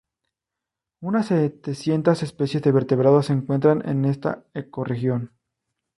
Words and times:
Unas 1.01 1.27
setecientas 1.27 2.23
especies 2.23 2.63
de 2.63 2.71
vertebrados 2.71 3.27
se 3.27 3.33
encuentran 3.33 3.87
en 3.87 4.05
esta 4.05 4.47
ecorregión. 4.55 5.31